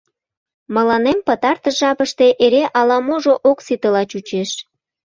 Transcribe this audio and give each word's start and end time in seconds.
Мыланем 0.75 1.19
пытартыш 1.27 1.75
жапыште 1.81 2.27
эре 2.45 2.63
ала-можо 2.79 3.33
ок 3.49 3.57
ситыла 3.65 4.03
чучеш. 4.11 4.49